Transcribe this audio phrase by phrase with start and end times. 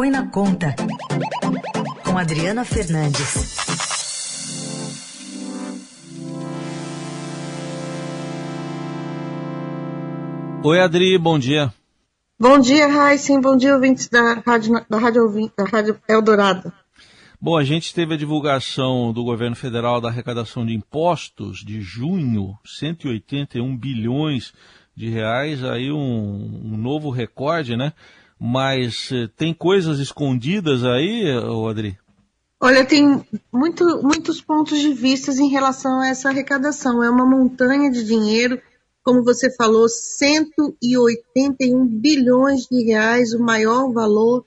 [0.00, 0.74] Põe na Conta,
[2.02, 3.54] com Adriana Fernandes.
[10.64, 11.70] Oi, Adri, bom dia.
[12.38, 13.42] Bom dia, Raíssen.
[13.42, 16.72] Bom dia, ouvintes da Rádio, da Rádio, da Rádio Eldorado.
[17.38, 22.58] Bom, a gente teve a divulgação do governo federal da arrecadação de impostos de junho,
[22.64, 24.54] 181 bilhões
[24.96, 27.92] de reais, aí um, um novo recorde, né?
[28.40, 31.26] Mas eh, tem coisas escondidas aí,
[31.68, 31.98] Adri?
[32.58, 33.22] Olha, tem
[33.52, 37.04] muito, muitos pontos de vista em relação a essa arrecadação.
[37.04, 38.60] É uma montanha de dinheiro,
[39.02, 44.46] como você falou, 181 bilhões de reais, o maior valor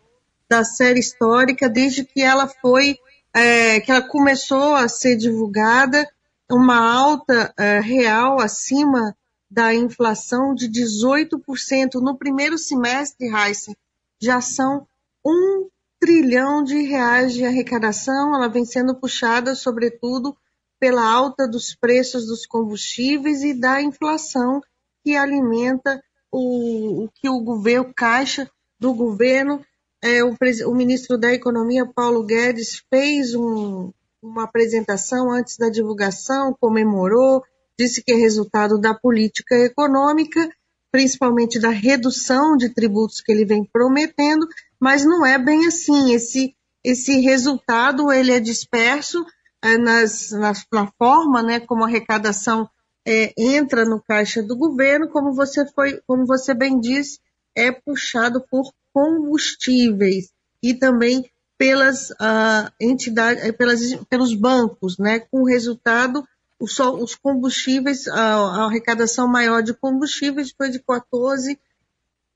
[0.49, 2.97] da série histórica desde que ela foi,
[3.33, 6.07] é, que ela começou a ser divulgada,
[6.51, 9.15] uma alta é, real acima
[9.49, 13.75] da inflação de 18% no primeiro semestre, Heisen,
[14.23, 14.87] já são
[15.25, 15.67] um
[15.99, 20.35] trilhão de reais de arrecadação, ela vem sendo puxada, sobretudo,
[20.79, 24.61] pela alta dos preços dos combustíveis e da inflação
[25.03, 28.49] que alimenta o, o que o governo, caixa
[28.79, 29.63] do governo.
[30.01, 30.35] É, o,
[30.67, 37.43] o, ministro da Economia, Paulo Guedes, fez um, uma apresentação antes da divulgação, comemorou,
[37.77, 40.49] disse que é resultado da política econômica,
[40.93, 44.47] principalmente da redução de tributos que ele vem prometendo,
[44.79, 46.13] mas não é bem assim.
[46.13, 49.25] Esse, esse resultado ele é disperso
[49.59, 52.69] é, nas, nas, na forma né, como a arrecadação
[53.07, 57.19] é, entra no caixa do governo, como você, foi, como você bem disse,
[57.57, 60.29] é puxado por combustíveis
[60.61, 61.27] e também
[61.57, 66.23] pelas uh, entidades, pelas, pelos bancos, né, com resultado
[66.63, 71.59] os combustíveis, a, arrecadação maior de combustíveis foi de 14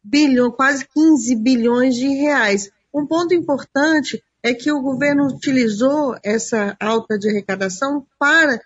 [0.03, 2.69] bilhões, quase 15 bilhões de reais.
[2.93, 8.61] Um ponto importante é que o governo utilizou essa alta de arrecadação para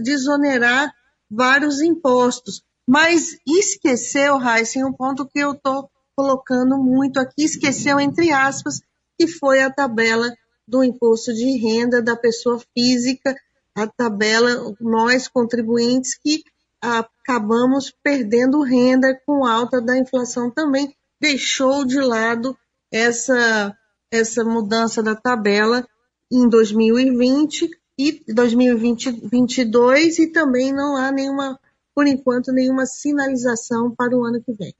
[0.00, 0.92] desonerar
[1.30, 8.32] vários impostos, mas esqueceu, Heisen, um ponto que eu estou colocando muito aqui, esqueceu entre
[8.32, 8.80] aspas,
[9.18, 10.32] que foi a tabela
[10.66, 13.34] do imposto de renda da pessoa física,
[13.82, 16.42] a tabela, nós contribuintes que
[16.80, 22.56] acabamos perdendo renda com alta da inflação também, deixou de lado
[22.92, 23.76] essa,
[24.10, 25.86] essa mudança da tabela
[26.30, 27.68] em 2020
[27.98, 31.58] e 2022 e também não há nenhuma,
[31.94, 34.74] por enquanto, nenhuma sinalização para o ano que vem.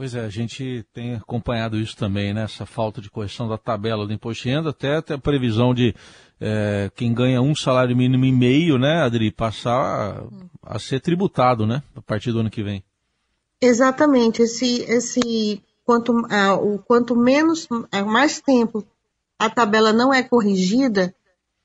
[0.00, 2.44] Pois é, a gente tem acompanhado isso também, né?
[2.44, 5.94] Essa falta de correção da tabela do imposto de renda, até, até a previsão de
[6.40, 10.24] é, quem ganha um salário mínimo e meio, né, Adri, passar
[10.62, 12.82] a, a, ser tributado, né, a partir do ano que vem.
[13.60, 14.40] Exatamente.
[14.40, 18.82] Esse, esse quanto, ah, o quanto menos, é, mais tempo
[19.38, 21.14] a tabela não é corrigida,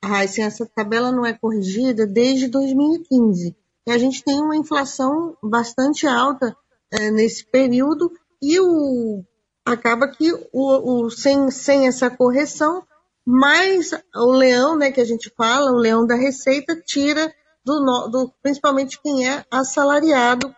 [0.01, 3.55] ah, assim, essa tabela não é corrigida desde 2015.
[3.87, 6.53] E a gente tem uma inflação bastante alta
[6.91, 9.23] é, nesse período e o,
[9.65, 12.85] acaba que o, o, sem, sem essa correção,
[13.25, 18.33] mais o leão, né, que a gente fala, o leão da receita, tira do, do
[18.43, 20.55] principalmente quem é assalariado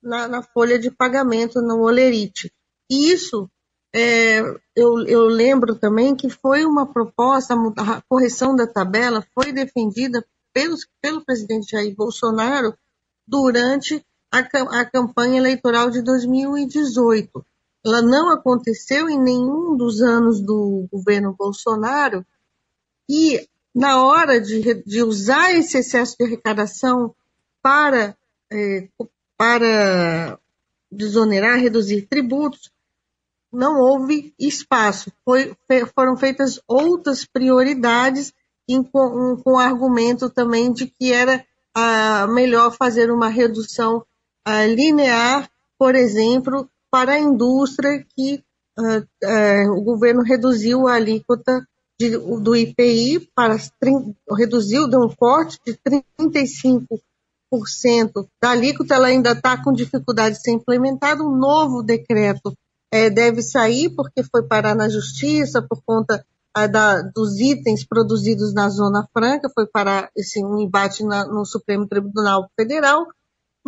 [0.00, 2.52] na, na, folha de pagamento, no olerite.
[2.88, 3.50] E isso,
[3.92, 4.38] é,
[4.76, 10.86] eu, eu lembro também que foi uma proposta, a correção da tabela foi defendida pelos,
[11.02, 12.72] pelo presidente Jair Bolsonaro
[13.26, 14.38] durante a,
[14.80, 17.44] a campanha eleitoral de 2018.
[17.84, 22.24] Ela não aconteceu em nenhum dos anos do governo Bolsonaro
[23.08, 27.14] e na hora de, de usar esse excesso de arrecadação
[27.62, 28.16] para,
[28.50, 28.88] é,
[29.36, 30.38] para
[30.90, 32.72] desonerar, reduzir tributos,
[33.52, 35.12] não houve espaço.
[35.24, 35.56] Foi,
[35.94, 38.32] foram feitas outras prioridades
[38.68, 41.44] em, com, com argumento também de que era
[42.28, 44.04] melhor fazer uma redução
[44.66, 45.48] linear,
[45.78, 48.42] por exemplo, para a indústria que
[48.78, 51.66] uh, uh, o governo reduziu a alíquota
[51.98, 53.56] de, do IPI para
[54.36, 56.98] reduziu, deu um corte de 35%
[58.40, 62.54] da alíquota, ela ainda está com dificuldade de ser implementada, um novo decreto
[62.92, 66.24] é, deve sair porque foi parar na justiça por conta
[66.66, 71.86] da, dos itens produzidos na Zona Franca, foi parar esse, um embate na, no Supremo
[71.86, 73.06] Tribunal Federal,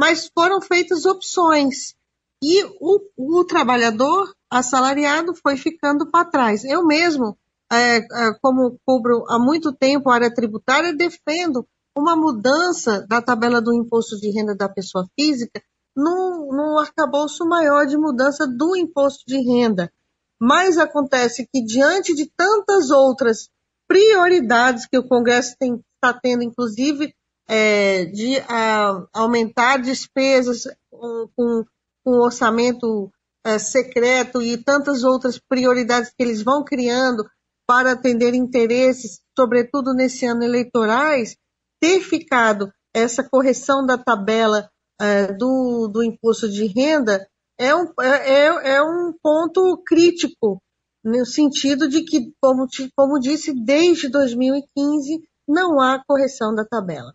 [0.01, 1.95] mas foram feitas opções
[2.43, 6.65] e o, o trabalhador assalariado foi ficando para trás.
[6.65, 7.37] Eu mesmo,
[7.71, 13.61] é, é, como cubro há muito tempo a área tributária, defendo uma mudança da tabela
[13.61, 15.63] do imposto de renda da pessoa física
[15.95, 19.93] num, arcabouço maior de mudança do imposto de renda.
[20.41, 23.51] mas acontece que diante de tantas outras
[23.87, 27.15] prioridades que o Congresso está tendo, inclusive
[27.53, 31.65] é, de a, aumentar despesas com,
[32.05, 33.11] com, orçamento
[33.45, 37.29] é, secreto e tantas outras prioridades que eles vão criando
[37.67, 41.37] para atender interesses, sobretudo nesse ano eleitorais,
[41.81, 44.71] ter ficado essa correção da tabela
[45.01, 47.27] é, do, do imposto de renda
[47.59, 50.63] é um, é, é, é um ponto crítico,
[51.03, 57.13] no sentido de que, como, como disse, desde 2015 não há correção da tabela.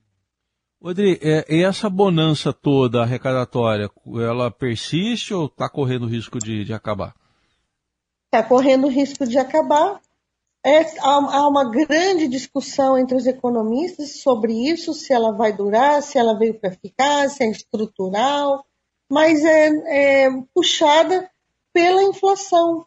[0.87, 3.89] Odri, é, e essa bonança toda arrecadatória,
[4.21, 7.15] ela persiste ou está correndo risco de, de acabar?
[8.27, 9.99] Está correndo risco de acabar.
[10.63, 16.03] É, há, há, uma grande discussão entre os economistas sobre isso, se ela vai durar,
[16.03, 18.63] se ela veio para ficar, se é estrutural,
[19.11, 21.27] mas é, é puxada
[21.73, 22.85] pela inflação,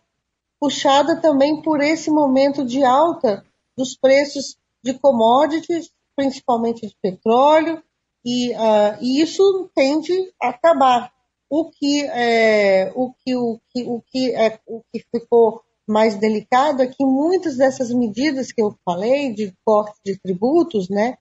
[0.61, 3.45] puxada também por esse momento de alta
[3.77, 7.83] dos preços de commodities, principalmente de petróleo,
[8.31, 11.11] e, uh, e isso tende a acabar.
[11.49, 16.83] O que, é, o, que, o, que, o, que, é, o que ficou mais delicado
[16.83, 21.17] é que muitas dessas medidas que eu falei, de corte de tributos, né,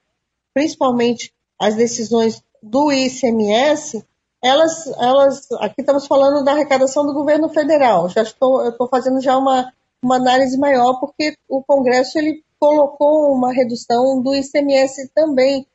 [0.53, 4.05] principalmente as decisões do ICMS,
[4.43, 8.09] elas, elas, aqui estamos falando da arrecadação do governo federal.
[8.09, 9.71] Já estou, eu estou fazendo já uma,
[10.03, 15.65] uma análise maior porque o Congresso ele colocou uma redução do ICMS também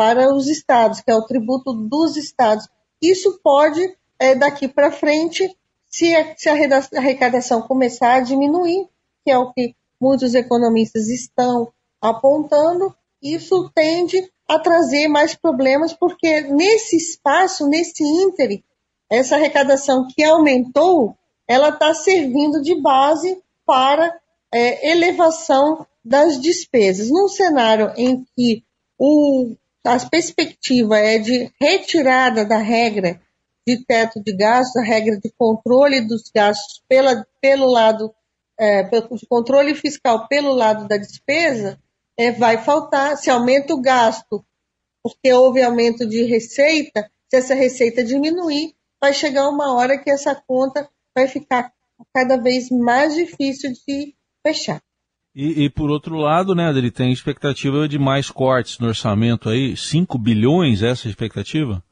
[0.00, 2.66] para os estados, que é o tributo dos estados.
[3.02, 3.82] Isso pode,
[4.18, 5.54] é, daqui para frente,
[5.90, 8.88] se a, se a arrecadação começar a diminuir,
[9.22, 11.70] que é o que muitos economistas estão
[12.00, 18.64] apontando, isso tende a trazer mais problemas, porque nesse espaço, nesse íntere,
[19.10, 21.14] essa arrecadação que aumentou,
[21.46, 24.18] ela está servindo de base para
[24.50, 27.10] é, elevação das despesas.
[27.10, 28.64] Num cenário em que
[28.98, 33.20] o, a perspectiva é de retirada da regra
[33.66, 38.14] de teto de gastos, a regra de controle dos gastos pela, pelo lado
[38.58, 41.78] é, de controle fiscal pelo lado da despesa,
[42.16, 43.16] é, vai faltar.
[43.16, 44.44] Se aumenta o gasto
[45.02, 50.34] porque houve aumento de receita, se essa receita diminuir, vai chegar uma hora que essa
[50.34, 51.72] conta vai ficar
[52.12, 54.14] cada vez mais difícil de
[54.46, 54.82] fechar.
[55.34, 59.76] E, e, por outro lado, né, ele tem expectativa de mais cortes no orçamento aí,
[59.76, 61.82] 5 bilhões essa expectativa?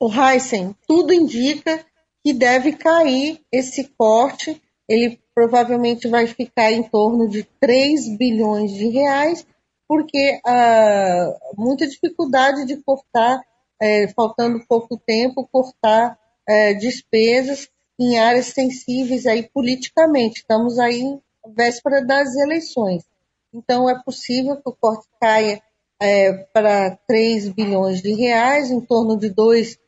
[0.00, 1.84] O Heisen, tudo indica
[2.24, 8.88] que deve cair esse corte, ele provavelmente vai ficar em torno de 3 bilhões de
[8.88, 9.46] reais,
[9.86, 13.42] porque há muita dificuldade de cortar,
[13.80, 17.68] é, faltando pouco tempo, cortar é, despesas
[18.00, 20.40] em áreas sensíveis aí politicamente.
[20.40, 21.18] Estamos aí
[21.48, 23.04] véspera das eleições.
[23.52, 25.62] Então, é possível que o corte caia
[26.00, 29.78] é, para 3 bilhões de reais, em torno de 2,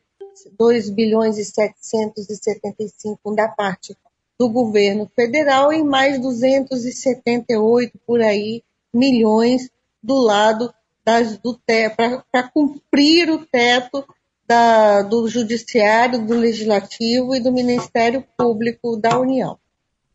[0.57, 3.97] 2 bilhões e 775 da parte
[4.37, 8.63] do governo federal e mais 278 por aí
[8.93, 9.69] milhões
[10.03, 10.73] do lado
[11.03, 11.59] das, do
[11.95, 14.05] para cumprir o teto
[14.47, 19.57] da, do Judiciário, do Legislativo e do Ministério Público da União.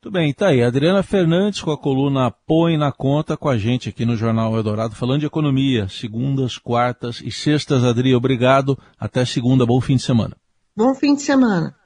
[0.03, 0.63] Muito bem, tá aí.
[0.63, 4.95] Adriana Fernandes com a coluna Põe na Conta com a gente aqui no Jornal Eldorado,
[4.95, 7.85] falando de economia, segundas, quartas e sextas.
[7.85, 8.79] Adri, obrigado.
[8.99, 10.35] Até segunda, bom fim de semana.
[10.75, 11.77] Bom fim de semana.